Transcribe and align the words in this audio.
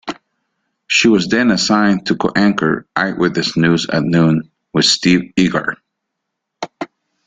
She 0.87 1.09
was 1.09 1.27
then 1.27 1.51
assigned 1.51 2.07
to 2.07 2.15
co-anchor 2.15 2.87
"Eyewitness 2.95 3.55
News 3.55 3.85
at 3.87 4.01
Noon" 4.01 4.49
with 4.73 4.85
Steve 4.85 5.31
Eagar. 5.37 5.77